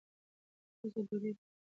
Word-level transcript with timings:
ښځو 0.79 0.99
ډوډۍ 1.07 1.31
پخوله. 1.35 1.45